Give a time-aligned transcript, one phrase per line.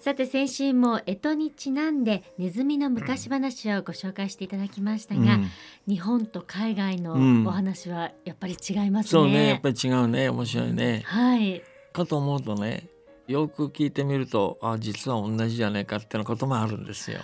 [0.00, 5.50] さて先週も干支にちなんでネズミの昔話をご紹介していただきましたが、うん、
[5.88, 7.14] 日本と海外の
[7.46, 10.28] お話はやっぱり違いますね、そうねやっぱり違うね。
[10.28, 11.02] 面白いね。
[11.04, 11.62] はい。
[11.92, 12.88] かと思うとね
[13.26, 17.18] よく聞いてみるとあ実は同じじゃないかっていうこともあるんですよ。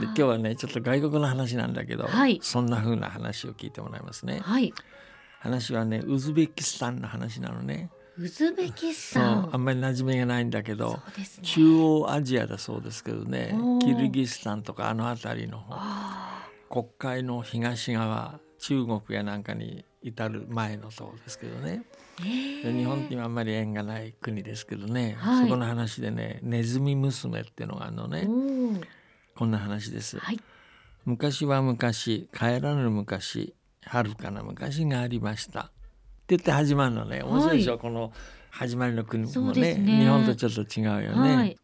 [0.00, 4.72] で今日はねちょっと外国の話なんだけど、はい、そんな風な話を聞いてもらいますね、はい、
[5.40, 9.50] 話はねウズベキスタンの話なのねウズベキスタン。
[9.52, 13.56] あんまり馴染みがないんだけど、ね、中央アジアだそうですけどね。
[13.82, 15.76] キルギスタンとかあの辺りの方。
[16.70, 21.82] 国会の東側中国やなんかに至る前のそうですけどね。
[22.18, 28.28] 日本にはあんまり縁がない国ですけどね、はい、そこの話でねネズミ娘っていうのがあるのね。
[29.34, 30.38] こんな話です、はい、
[31.04, 35.60] 昔は昔帰らぬ昔遥かな昔がありました。
[35.62, 35.73] って
[36.28, 38.12] 言って始まるのね面白いでしょ、はい、この
[38.50, 41.36] 始まりの国もね、ね、日本とちょっと違うよね。
[41.36, 41.58] はい、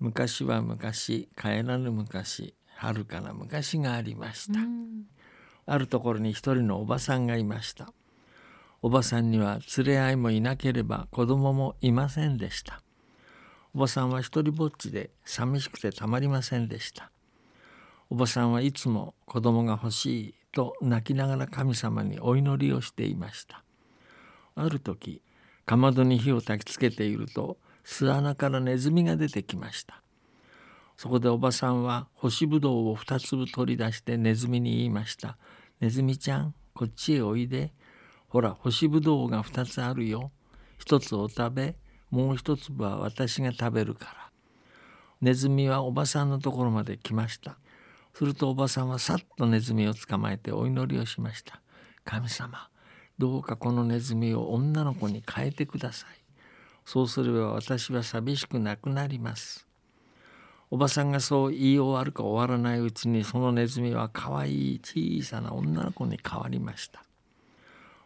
[0.00, 4.58] 昔は昔帰らぬ昔遥かな昔がありました。
[5.64, 7.92] あるところに一人のおばさんがいました。
[8.82, 12.82] おばさんには連れ合いもいなければ子供もいませんでした。
[13.74, 17.10] おばさんは一人ぼっちで寂しくてたまりませんでした。
[18.10, 23.62] おばさんはいつも子供が欲しいと泣きながら神様にお祈りをしていました。
[24.54, 25.20] ある時
[25.66, 30.02] かまどに火を焚きつけていると巣穴からネズミが出てきました。
[30.96, 35.36] そこでおばさんは干しぶどうを二粒取り出してネズミに言いました
[35.78, 37.74] 「ネズミちゃんこっちへおいで。
[38.28, 40.32] ほら干しぶどうが二つあるよ。
[40.78, 41.76] 一つお食べ
[42.10, 44.30] もう一粒は私が食べるから」
[45.20, 47.58] ネズミはおばさんのところまで来ました。
[48.16, 51.60] するとおばさんはさっとネズミを捕まえてお祈りをしました。
[52.02, 52.70] 神様
[53.18, 56.08] どうかこのネズミを女の子に変えてください。
[56.86, 59.66] そうすれば私は寂しくなくなります。
[60.70, 67.04] おばさんがそう言い終わるか終わらないうちにそのネズミは可愛い小さな女の子に変わりました。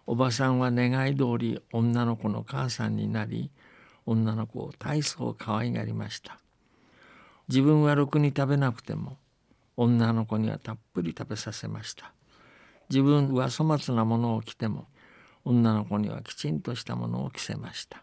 [0.09, 3.53] おばさんは願い通り女の子の母さんになり
[4.07, 6.41] 女の子を大層可愛がりました。
[7.47, 9.17] 自分はろくに食べなくても
[9.83, 12.13] 女の子にはたっぷり食べさせました。
[12.91, 14.89] 自分は粗末なものを着ても
[15.43, 18.03] 女の子にはきちんとしたものを着せました。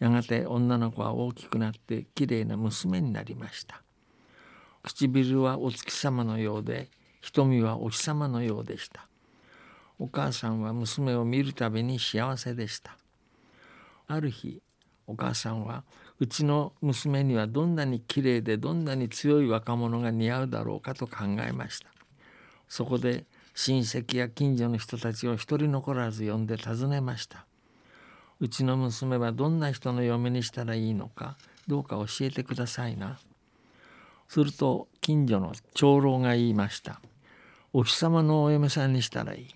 [0.00, 3.80] やがて女の子は大きくなってきれいな娘になりました。
[4.82, 6.88] 唇はお月様のようで
[7.20, 9.06] 瞳はお日様のようでした。
[10.00, 12.96] お母さんは娘を見るたびに幸せでした。
[14.08, 14.60] ある日
[15.06, 15.84] お母さんは
[16.18, 21.86] うちの娘にはどんなに綺麗でどんなに強い若者が似合うだろうかと考えました。
[22.68, 23.24] そこで
[23.54, 27.46] 親戚や近所の人たちを一人残らず呼んで尋ねました。
[28.40, 31.36] うちの娘はどんな人の嫁にしたらいいのか
[31.66, 33.18] どうか教えてくださいな。
[34.28, 37.00] すると近所の長老が言いました。
[37.72, 39.48] お日様のお嫁さんにしたらいい。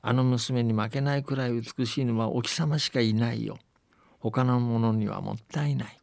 [0.00, 3.58] あの娘に負けないくらい美しいのはお日様しかいないよ。
[4.22, 5.98] 他のものにはもったいない。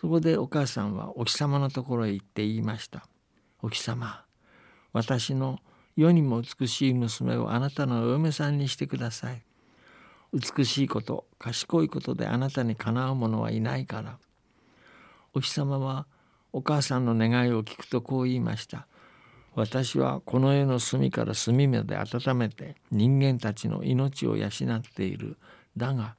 [0.00, 3.06] そこでお母さんはお日様のところへ行って言いました
[3.62, 4.22] 「お日様
[4.92, 5.60] 私の
[5.96, 9.42] 世にも美しい娘をあなたのお嫁さんにしてください」
[10.34, 14.18] 美しいこと賢いことであなたにかなう者はいないから。
[15.32, 16.06] お日様は
[16.52, 18.86] お母さんの願いを聞くとこう言いました。
[19.54, 25.38] 私はこの世の隅から隅まで温めて人間たちの命を養っている。
[25.76, 26.16] だが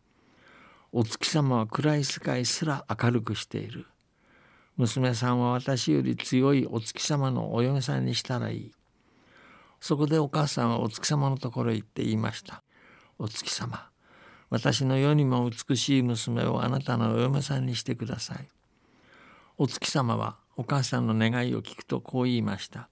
[0.97, 3.85] お月様は暗い世界すら明るくしている。
[4.78, 8.72] 娘さんは私より強いお月様のお嫁さんにしたらいい。
[9.81, 12.63] そこでお母さんはお月様のところへ行って言いました。
[13.19, 13.89] お月様
[14.50, 18.48] 私の世にも美しい娘をあなたのお嫁さんにしてください。
[19.57, 22.88] お月様はお母さんの願いを聞くとこう言いました。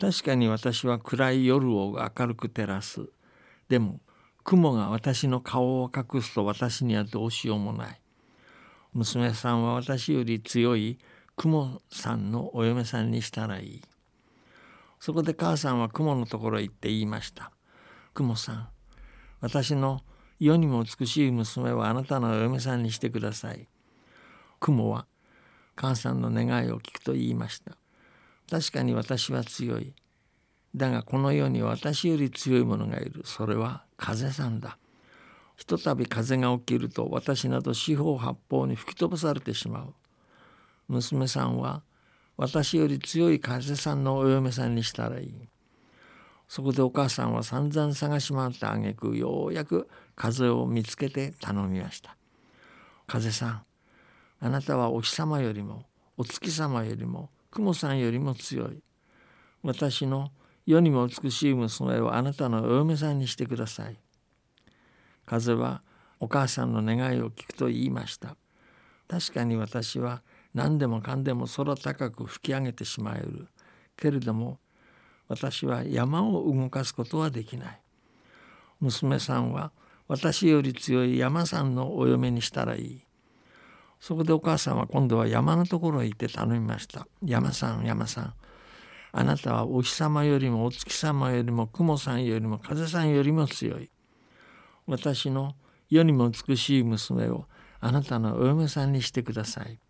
[0.00, 3.08] 確かに私は暗い夜を明るく照らす。
[3.68, 4.00] でも
[4.46, 8.00] 雲が私の顔を隠すと私にはどうしようもない。
[8.92, 10.98] 娘さんは私より強い
[11.34, 13.82] 雲さんのお嫁さんにしたらいい。
[15.00, 17.50] そこで母さんは雲のところへ行って言いました。
[18.14, 18.68] 雲さん、
[19.40, 20.02] 私の
[20.38, 23.66] 世にも美しい娘をあなたのお嫁さんにしてください。
[24.60, 25.06] 雲は
[25.74, 27.72] 母さんの願いを聞くと言いました。
[28.48, 29.92] 確かに私は強い。
[30.76, 33.22] だがこの世に私より強い者がいる。
[33.24, 34.78] それは風さんだ。
[35.56, 39.94] ひとたび風が起きると私など四方八方に吹き飛ばされてしまう。
[40.88, 41.82] 娘さんは
[42.36, 45.48] 私より強い風さんのお嫁さんにしたらいい。
[46.46, 52.16] そこでお母さんは散々探し回った挙句ようやく風を見つけて頼みました。
[53.06, 53.62] 風さん
[54.40, 55.86] あなたはお日様よりも
[56.18, 58.82] お月様よりも雲さんよりも強い。
[59.62, 60.30] 私の
[60.66, 63.96] 世にも美しい娘をあなたのお嫁さんにしてください。
[65.24, 65.82] 風は
[66.18, 68.36] お母さんの願いを聞くと言いました。
[69.08, 70.22] 確かに私は
[70.54, 73.46] 何でもかんでも空高く吹き上げてしまえる。
[73.96, 74.58] けれども
[75.28, 77.80] 私は山を動かすことはできない。
[78.80, 79.70] 娘さんは
[80.08, 83.06] 私より強い山さんのお嫁にしたらいい。
[84.00, 87.06] そこでお母さんは今度は山のところへ行って頼みました。
[87.24, 88.34] 山さん山さん。
[89.18, 93.90] あなたはお日様よりもお月様よりも雲さんよりも風さんよりも強い。
[94.86, 95.54] 私の
[95.88, 97.46] 世にも美しい娘を
[97.80, 99.80] あなたのお嫁さんにしてください。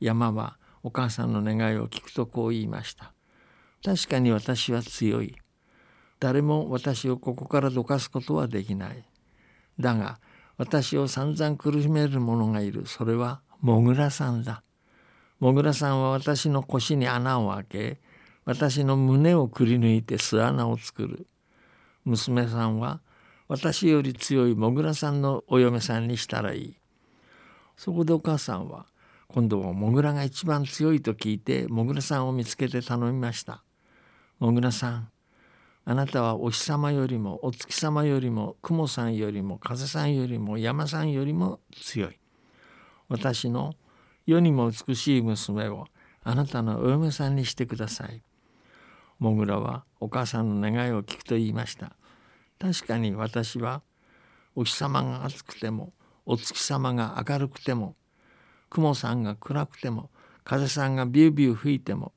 [0.00, 3.12] 山はお母さんの願いを聞くとこう言いました。
[3.84, 5.36] 確かに私は強い。
[6.18, 9.04] 誰も私をここからどかすことはできない。
[9.78, 10.18] だが
[10.56, 12.86] 私を散々苦しめる者がいる。
[12.86, 14.62] それはモグラさんだ。
[15.40, 18.00] モグラさんは私の腰に穴を開け
[18.50, 21.28] 私の胸をくり抜いて巣穴を作る。
[22.04, 23.00] 娘さんは
[23.46, 26.76] 私より強いモグラさんのお嫁さんにしたらいい。
[27.76, 28.86] そこでお母さんは
[29.28, 33.62] 今度はモグラが一番強いと聞いてモグラさんを見つけて頼みました。
[34.40, 35.10] モグラさん
[35.84, 42.18] あなたはお日様よりもお月様よりも雲さんよりも風さんよりも山さんよりも強い。
[43.08, 43.74] 私の
[44.26, 45.86] 世にも美しい娘を
[46.24, 48.24] あなたのお嫁さんにしてください。
[49.20, 51.92] モグラはお母さんの願いを聞くと言いました。
[52.58, 53.82] 確かに私は
[54.56, 55.92] お日様が暑くても
[56.24, 57.94] お月様が明るくても
[58.70, 60.10] 雲さんが暗くても
[60.42, 62.12] 風さんがビュービュー吹いても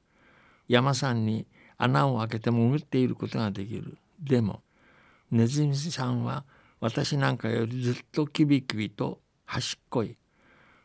[0.69, 1.45] 山さんに
[1.77, 3.97] 穴を開けて潜っていることができる。
[4.21, 4.61] でも
[5.29, 6.45] ネズミさんは
[6.79, 10.15] 私なんかよりずっとキビキビと端っこい。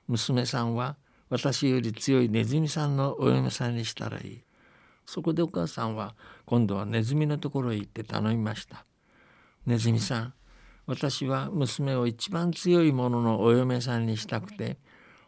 [0.09, 0.97] 娘さんは
[1.31, 4.48] 私より強いネズミさんのお嫁さんにしたらいい。
[5.09, 6.15] そこでお母さんは
[6.45, 8.85] 今度はネズミのところへ行って頼みました。
[9.65, 10.35] ネズミさん
[10.85, 14.77] 私は娘を一番強いもののお嫁さんにしたくて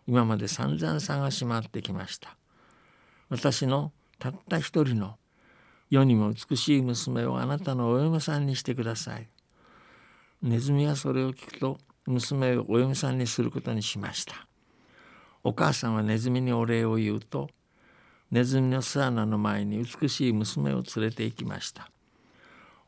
[0.06, 2.36] 今まで散々探し回ってきました。
[3.30, 5.16] 私のたった一人の
[5.88, 9.30] 世にも美しい娘をあなたのお嫁さんにしてください。
[10.42, 14.46] ネズミはそれを聞くと娘をお嫁さんにすることにしました。
[15.42, 17.48] お母さんはネズミにお礼を言うと
[18.30, 21.90] ネズミの巣穴の前に美しい娘を連れて行きました。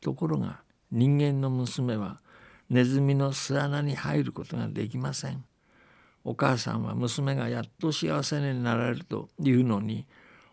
[0.00, 0.61] ところが
[0.91, 2.21] 人間の娘は
[2.71, 5.44] ネズミの巣穴に入ることができません。
[6.25, 10.06] お母さんは娘がやっと幸せになられるというのに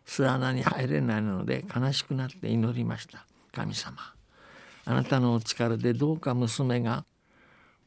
[0.06, 3.26] 巣穴に入れないので悲しくなって祈りました。
[3.52, 3.96] 神様
[4.86, 7.06] あなたのお力でどうか娘が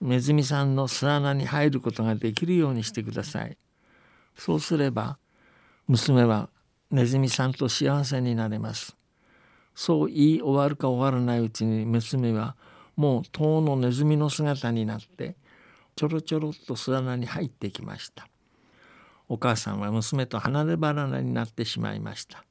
[0.00, 3.56] ネズミさんの巣穴に入ることができるようにしてください。
[4.36, 5.18] そうすれば
[5.88, 6.48] 娘は
[6.92, 8.94] ネズミさんと幸せになれます。
[9.74, 12.54] そう言い終わるか終わらないうちに娘は
[12.96, 15.36] もう遠のネズミの姿になって
[15.96, 18.28] ちょろちょろっと巣穴に入ってきました。
[19.26, 22.44] お母さんは娘と離れ離れになってしまいました。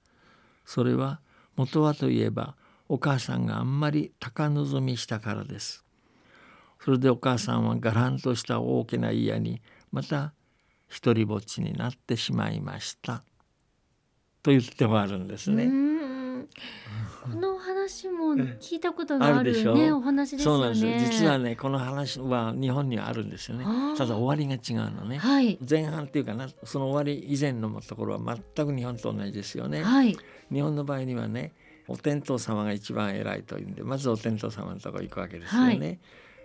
[0.66, 1.22] それは
[1.56, 2.56] 元はといえば
[2.90, 5.86] お母さんがあんまり高望みしたからです。
[6.84, 10.34] それでお母さんはがらんとした大きな家にまた
[10.90, 13.24] 一りぼっちになってしまいました。
[14.44, 15.70] と言ってもあるんですね。
[17.24, 20.76] この話も聞いたことがあるね、お話ですよね。
[20.76, 21.12] そうなんです。
[21.20, 23.66] 実はね、この話は日本にはあるんですよね。
[23.96, 25.18] ただ終わりが違うのね。
[25.18, 29.84] はい、前半っていうかな、その終わり以前のところは全く日本と同じですよね。
[29.84, 30.18] はい、
[30.52, 31.54] 日本の場合にはね、
[31.88, 35.68] お天道様が一番偉いというんで、まずお天道様のところ行くわけですよね。
[35.68, 36.00] はい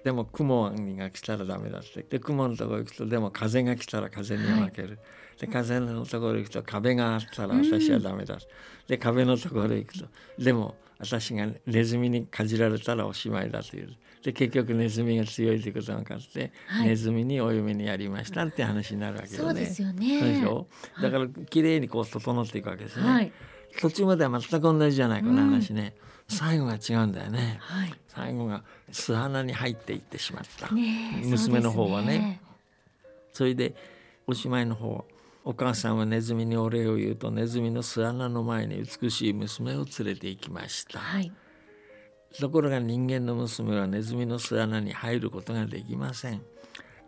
[0.06, 2.00] でも雲が来たらダメだって。
[2.08, 4.98] で雲のところ行くとでも風が来たら風に負ける、はい、
[5.40, 8.40] で風のところ行くと壁があったら私はダメだ、うん、
[8.86, 10.06] で壁のところ行くと
[10.38, 13.96] でも私がネズミにかじられたらおしまいだという。
[14.22, 19.38] で結局ネズミが強いということが分かって、はい、ネズミにお嫁にやりましたって話になるわけよね。
[19.38, 20.20] そうですよね。
[20.20, 20.68] でしょ？
[21.02, 23.08] だから綺麗にこう整っていくわけですね。
[23.08, 23.32] はい、
[23.80, 25.94] 途中までは全く同じじゃないこの話ね。
[25.98, 32.40] うん最後が違うんだよね、はい、最後が巣穴に入っていってしまった、ね、娘の方はね、ね、
[33.32, 33.74] それで
[34.26, 35.04] おしまいの方
[35.44, 41.32] お母さんはネズミにお礼を言うとネズミの巣穴の前に美しい娘を連れて行きました、はい、
[42.40, 46.42] ところが人間の娘はネズミの巣穴に入ることができません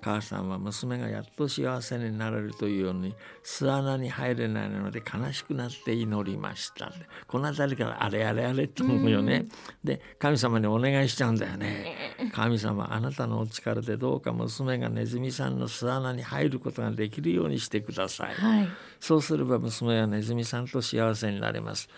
[0.01, 6.93] 母さんは娘がやっと幸せになれるというように巣穴に入れないので悲しくなって祈りました。
[7.27, 9.47] この辺りからあれあれあれって思うよね、
[9.85, 11.97] で神様にお願いしちゃうんだよね。
[12.33, 18.69] 神様あなたのお力でどうか娘がネズミさんの巣穴に入ることができるようにしてください、はい、
[19.01, 21.89] そうすれば娘はネズミさんと幸せになれます。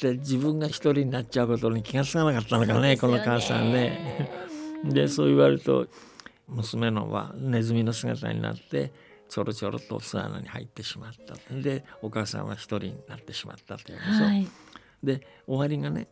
[0.00, 2.96] で自分が一人になっちゃうことに気が付かなかったのかね。
[2.96, 4.30] この母さんね。
[4.84, 5.86] でそう言われると
[6.54, 8.92] 娘のはネズミの姿になって
[9.28, 11.34] ちょろちょろと巣穴に入ってしまった。
[11.54, 14.24] でお母さんは一人になってしまったというでしょ。
[14.24, 14.48] はい、
[15.02, 16.08] で終わりがね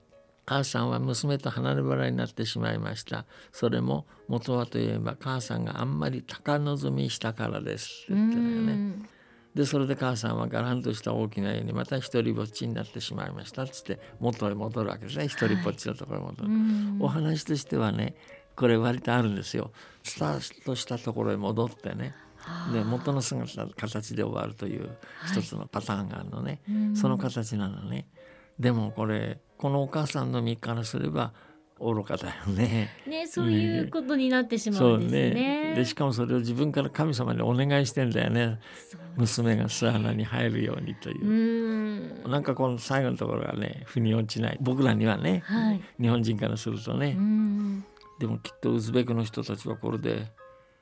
[0.47, 3.27] 母さんは娘と離れ離れになってしまいました。
[3.53, 8.05] それも元はといえば母さんがあんまり高望みしたからです。
[8.05, 9.11] って言ってるよね。
[9.55, 13.65] でそれで母さんはがらんとした大きな家にまた一人ぼっちになってしまいました。
[13.65, 15.27] っつって元へ戻るわけですね。
[15.27, 16.59] 一人ぼっちのところに戻る、はい、
[17.01, 18.15] お話としてはね
[18.61, 19.71] これ割とあるんですよ。
[20.03, 22.15] スタートしたところへ戻ってね。
[22.75, 24.91] で元の姿形で終わるという
[25.27, 28.07] 一つのパターンがあるのね、はい、その形なのね。
[28.59, 31.33] でもこれこのお母さんの身からすれば
[31.81, 32.91] 愚かだよね。
[33.07, 35.31] ね、そういうことになってしまうんですね。
[35.31, 35.75] ね。
[35.75, 38.59] でしかもそれを自分から神様にお願いしてんだよね。
[39.17, 42.27] 娘が巣穴に入るようにという。
[42.27, 44.59] うなんかこの最後のところがね腑に落ちない。
[44.61, 47.17] 僕らにはね、はい、日本人からするとね。
[48.21, 50.31] でもきっとウズベクの人たちはこれで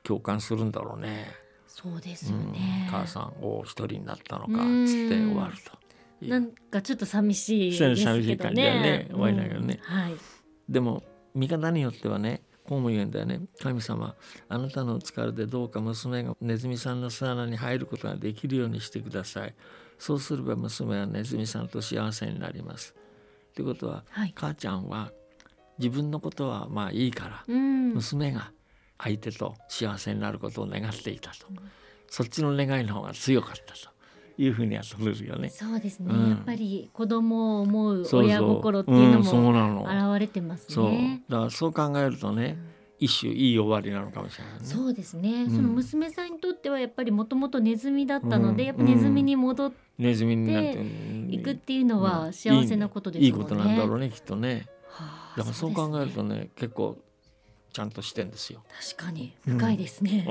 [0.03, 1.27] 共感するんだろうね。
[1.67, 2.85] そうですよね。
[2.85, 6.27] うん、母さんお一人になったのかっつって終わると。
[6.27, 8.03] なんかちょっと寂しいですけどね。
[8.03, 9.07] 寂しい感じだね。
[9.09, 9.79] 終わりだけどね。
[9.89, 10.13] うん、はい。
[10.67, 11.01] でも
[11.33, 14.15] 見方によってはねこうも言うんだよね神様
[14.47, 19.55] あなたの力でどうか娘がネズミさんの巣穴に入ることができるようにしてください
[19.97, 22.93] そうすれば娘はネズミさんと幸せになります
[23.55, 25.11] ということは、はい、母ちゃんは
[25.79, 28.51] 自分のことはまあいいから、うん、娘が
[28.97, 31.47] 相手と幸せになることを願っていたと、
[32.07, 33.89] そっちの願いの方が強かったと。
[34.41, 35.49] いうふうには取れるよね。
[35.49, 41.23] そうですね、うん、やっぱり子供を思う親心っていうのも現れてますね。
[41.27, 42.57] だからそう考えるとね、
[42.99, 54.67] 一種いい終わりなのかもしれない、ね、そうですね、うん、その娘さんにとってはやっぱりもともとネズミだったので、うん、やっぱネズミに戻って、ネズミになっていくっていうのは幸せなことですね、いいことなんだろうねきっとね。
[55.29, 56.97] はあ、だからそう考えるとね、ね、結構
[57.71, 58.63] ちゃんとしてんですよ。
[58.95, 59.35] 確かに。
[59.45, 60.25] 深いですね。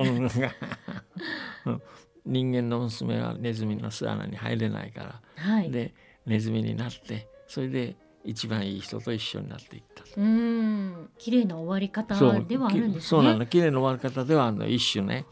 [2.26, 5.94] 人間の娘はネズミの巣穴に入れないから、はい、で
[6.26, 11.10] ネズミになってそれで一番いい人と一緒になっていったうん。
[11.16, 13.08] 綺麗な終わり方ではあるんですね。
[13.08, 14.68] そうなの綺麗な終わり方ではあるの。
[14.68, 15.24] 一種ね。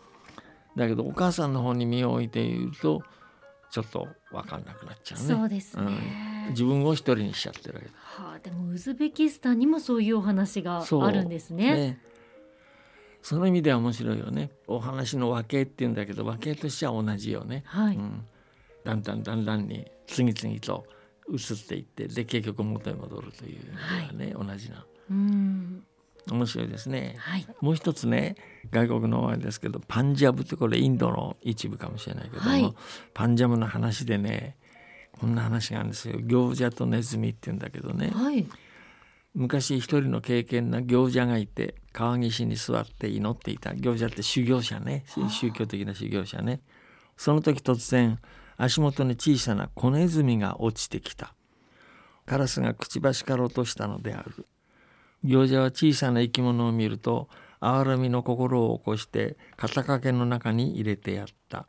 [0.76, 3.02] だけどお母さんの方に身を置いていると
[3.70, 5.34] ちょっと分かんなくなっちゃうね。
[5.34, 11.74] そうですね、うん、自分を一人にしちゃってるわけだ、はあ、でもウズベキスタンにもそういうお話があるんですね。
[11.74, 12.00] ね。
[13.22, 14.50] その意味では面白いよね。
[14.66, 18.24] お話の和形っていうんだけど和形としては同じよね、はい、うん、
[18.84, 20.86] だんだんだんだんに次々と
[21.28, 24.86] 移っていってで結局元へ戻るというのはね、はい、同じな。
[25.10, 25.84] うん。
[26.30, 28.34] 面白いですね、はい、もう一つね
[28.72, 32.74] 外国のあれですけどパンジャブってこれインドの一部かもしれないけども、はい、
[33.14, 34.56] パンジャブの話でね
[35.20, 36.18] こんな話があるんですよ。
[36.20, 38.46] 行者とネズミって言うんだけどね、はい、
[39.34, 43.74] 昔一人の敬虔な行者がいて川岸に座って祈っていた。
[43.74, 45.04] 行者って修行者ね。
[45.28, 46.60] 宗教的な修行者ね。
[47.16, 48.18] その時突然
[48.56, 51.34] 足元に小さな子ネズミが落ちてきた。
[52.26, 54.46] カラスがくちばしから落としたのである。
[55.22, 57.28] 行者は小さな生き物を見ると
[57.60, 61.66] 憐れみの心を起こして肩掛けの中に入れてやった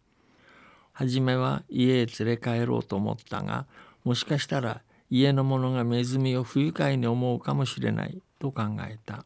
[0.97, 3.67] 初めは家へ連れ帰ろうと思ったが
[4.03, 9.23] もしかしたら家の者がネズミを不愉快に思うかもしれないと考えた。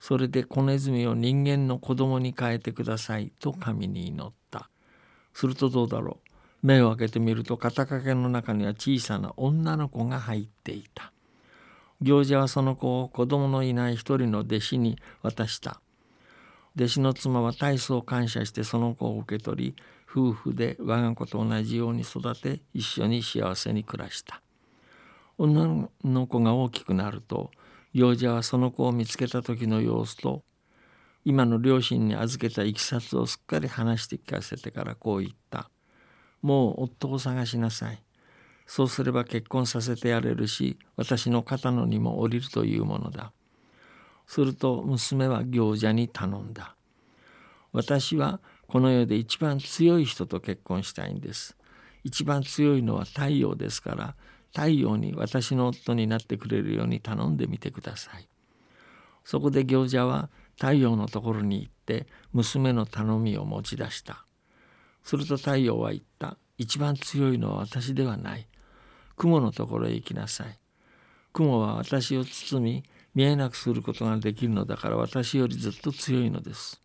[0.00, 4.68] それで子ネズミを人間の子供に変えてくださいと神に祈った。
[5.32, 6.66] するとどうだろう。
[6.66, 11.12] 目を開けてみると肩掛けの中には小さな女の子が入っていた。
[12.00, 15.80] 行者はその子を子供のいない一人の弟子に渡した。
[16.76, 19.76] 弟子の妻は大層感謝してその子を受け取り
[20.14, 24.40] 夫婦で我が子と同じように育て一緒に幸せに暮らした。
[25.38, 27.50] 女の子が大きくなると
[27.92, 30.44] 幼者はその子を見つけた時の様子と
[31.24, 35.68] 今の両親に預けたいきさつをすっかり話して聞かせてからこう言った
[36.40, 38.00] 「もう夫を探しなさい」
[38.66, 43.32] そうすれば結婚させてやれるし私の肩の荷も降りるというものだ。
[44.26, 46.76] すると娘は行者に頼んだ。
[47.72, 51.56] 私はこの世で一番強い人と結婚したいんです。
[52.02, 54.14] 一番強いのは太陽ですから
[54.54, 58.28] 太陽に私の夫になってくれるように頼んでみてください。
[59.24, 64.26] そこで行者は太陽のところに行って娘の頼みを持ち出した。
[65.02, 66.36] すると太陽は言った。
[66.56, 68.46] 一番強いのは私ではない。
[69.16, 70.58] 雲のところへ行きなさい。
[71.32, 76.83] 雲は私を包み見えなくすることができるのだから私よりずっと強いのです。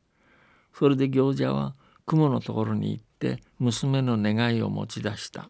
[0.73, 5.49] それで行者は雲のところに行って娘の願いを持ち出した。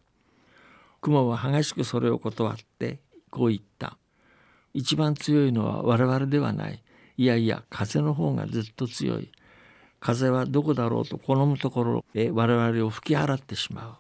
[1.02, 3.00] 雲は激しくそれを断って
[3.30, 3.98] こう言った。
[4.74, 6.84] 一番強いのは我々ではない。
[7.18, 9.32] いやいや風の方がずっと強い。
[10.00, 13.94] 風はどこだろうと好むところへ我々を吹き払ってしまう。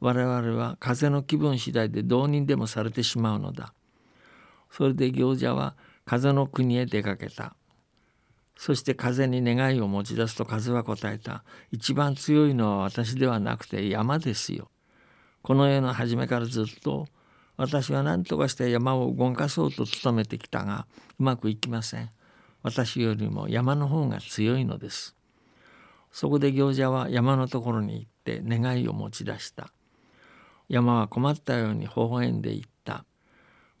[0.00, 3.72] 我々は風の気分次第でどうにでもされてしまうのだ。
[4.70, 7.54] それで行者は風の国へ出かけた。
[8.64, 11.42] そして風に願いを持ち出すと風は答えた。
[11.72, 14.70] 一番強いのは私ではなくて山ですよ。
[15.42, 17.08] この世の初めからずっと
[17.56, 20.86] 私は何とかして山を動かそうと努めてきたが
[21.18, 22.10] うまくいきません。
[22.62, 25.16] 私よりも山の方が強いのです。
[26.12, 29.72] そこで行者は山のところに行って願いを持ち出した。
[30.68, 33.04] 山は困ったように微笑んで言った。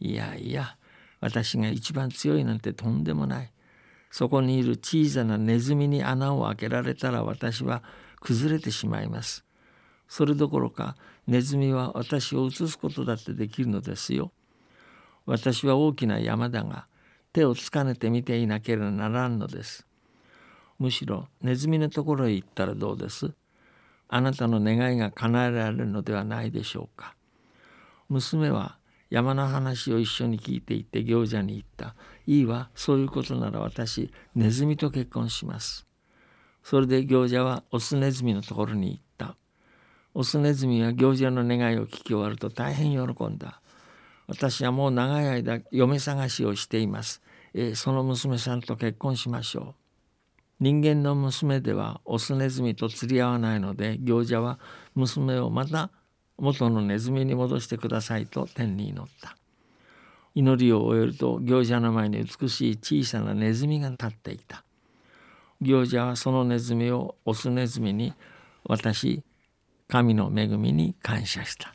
[0.00, 0.76] いやいや
[1.20, 3.52] 私が一番強いなんてとんでもない。
[4.12, 7.82] そこにいる小さなネズミに穴を開けられたら私は
[8.20, 9.44] 崩れてしまいます
[10.06, 10.94] それどころか
[11.26, 14.30] ネズミは私を移すことだってできるのですよ。
[15.24, 16.86] 私は大きな山だが
[17.32, 19.86] 手をつかねて見ていなければならんのです。
[20.78, 23.32] むしろネズミのところへ行ったらどうです？
[24.08, 27.14] あなたの願いが叶えられるのではないでしょうか。
[28.10, 28.76] 娘は
[29.08, 31.94] 山の話を一緒に聞いていて行者に言った。
[32.26, 35.86] いいわ、そういうことなら私、ネズミと結婚します。
[36.62, 39.36] それで行者はオスネズミのところに行った。
[40.14, 43.60] オスネズミは行者の願いを聞き終わると大変喜んだ。
[44.28, 47.22] 私はもう長い間嫁探しをしています。
[47.54, 49.82] えー、その娘さんと結婚しましょう。
[50.60, 54.60] 人間の娘ではオスネズミと釣り合わないので行者は
[54.94, 55.90] 娘をまた
[56.38, 59.36] 元のネズミに戻してくださいと天に祈った。
[60.34, 64.64] 祈りを終えると行者の前に美しい小さなネズミが立っていた。
[65.60, 68.12] 行者はそのネズミをオスネズミに
[68.64, 69.22] 渡し
[69.88, 71.74] 神の恵みに感謝した。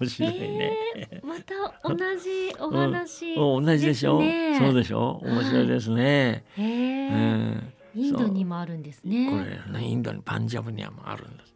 [0.00, 1.54] 面白いね、えー、また
[1.88, 5.20] 同じお話、うん、同じでしょ、ね、そうでしょ？
[5.22, 7.62] 面白いですね、はい、えー、
[7.94, 9.30] インドにもあるんですね。
[9.30, 11.54] これねインドにパンジャブにもあるんです。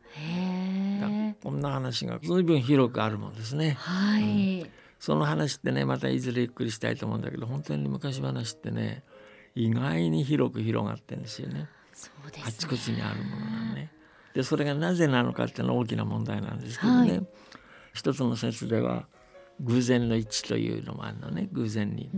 [1.42, 3.76] こんな話が随分広くあるもんですね。
[3.78, 9.02] はい、うん、その話ってねまたいずれゆっくりしたいと思うんだけど本当に昔話ってね
[9.54, 11.68] 意外に広く広がってんですよね。
[11.94, 13.90] そうです、ね、あちこちにあるものがね。
[14.34, 17.26] でそれがなぜなのかっていうのは大きな問題なんですけどね、はい、
[17.94, 19.08] 一つの説では
[19.60, 21.48] 偶然の一致というのもあるのね。
[21.50, 22.10] 偶然に。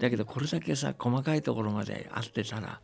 [0.00, 2.80] だけどこれだけさ細かいところまで合ってたら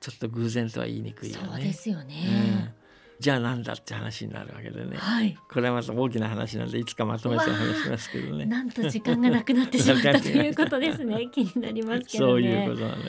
[0.00, 1.46] ちょっと偶然とは言いにくいよね。
[1.48, 2.81] そうですよね、うん
[3.20, 8.46] じゃあなんだって話になるわけでね、はい、これはまた大きな話なんでいつかまとめて話しますけどね。
[8.46, 11.28] なんと時間がなくなってしまった ということですね。
[11.32, 13.02] 気になりますけど、ね、そういうことなのよ。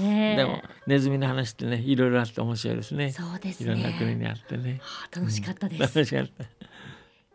[0.00, 0.34] え。
[0.34, 3.12] ー、でもネズミの話ってねいろいろあって面白いですね。
[3.12, 6.44] そうです、ね、いろんな国にあってね、はあ、楽しかったです、うん、楽しかった。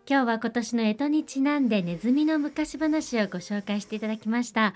[0.09, 4.73] 今日は今年の干支にちなんでネズミの昔話をご紹介していただきました。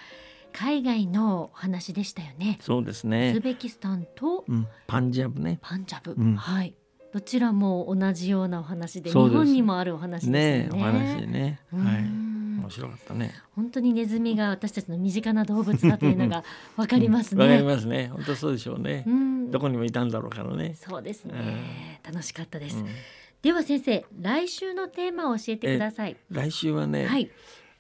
[0.54, 2.60] 海外のお話でしたよね。
[2.62, 3.32] そうですね。
[3.32, 5.60] ウズベキスタンと、うん、パンジャブね。
[5.62, 6.74] パンジャブ、うん、はい
[7.14, 10.64] どちらも同じようなお話で日本にもあるお話ですね。
[10.64, 11.60] ねお話ね。
[11.72, 12.32] はい。
[12.62, 13.34] 面白かったね。
[13.56, 16.44] 本当にネズミが私たちの身近な動物だというのが
[16.78, 17.44] わかりますね。
[17.44, 18.10] わ、かりますね。
[18.14, 19.06] 本当そうでしょうね。
[19.50, 20.76] どこにもいたんだろうからね。
[20.76, 22.00] そうですね。
[22.04, 22.84] 楽しかったです。
[23.42, 26.16] では先生、来週のテーマを教えてください。
[26.30, 27.30] 来週はね、はい、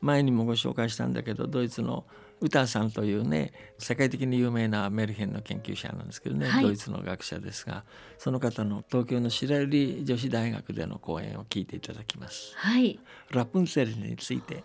[0.01, 2.05] 前にもご紹介したんだけど、ドイツの
[2.41, 7.83] ウタさんというね世界的に有名なメルヘンの研究者なんですけどね、はい、ドイツの学者ですが
[8.17, 12.53] その方の東京の白百合女子大学での講演を聞いていただきます。
[12.55, 12.99] はい、
[13.29, 14.63] ラプンツェルについて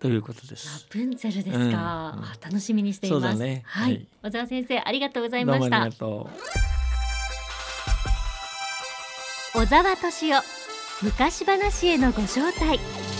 [0.00, 0.86] ということです。
[0.90, 3.38] ラプンツェルですか、うんうん、楽しみにしています。
[3.38, 5.88] ね、はい、小沢先生ありがとうございました。
[9.54, 10.42] 小沢敏夫
[11.02, 13.11] 昔話へのご招待。